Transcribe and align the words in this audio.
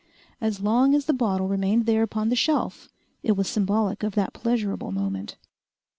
As 0.41 0.59
long 0.61 0.95
as 0.95 1.05
the 1.05 1.13
bottle 1.13 1.47
remained 1.47 1.85
there 1.85 2.01
upon 2.01 2.29
the 2.29 2.35
shelf 2.35 2.89
it 3.21 3.33
was 3.33 3.47
symbolic 3.47 4.01
of 4.01 4.15
that 4.15 4.33
pleasurable 4.33 4.91
moment.... 4.91 5.37